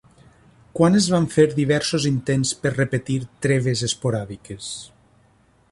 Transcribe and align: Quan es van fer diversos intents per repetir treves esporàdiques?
Quan 0.77 0.95
es 0.99 1.09
van 1.15 1.27
fer 1.33 1.45
diversos 1.59 2.07
intents 2.11 2.53
per 2.65 2.73
repetir 2.75 3.19
treves 3.47 3.87
esporàdiques? 3.91 4.73